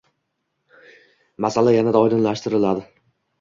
[1.45, 2.89] masala yanada oydinlashtiriladi.